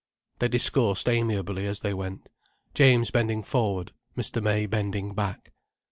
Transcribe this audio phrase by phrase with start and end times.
[0.39, 2.27] They discoursed amiably as they went,
[2.73, 4.41] James bending forward, Mr.
[4.41, 5.53] May bending back.